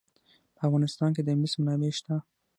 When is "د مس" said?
1.23-1.53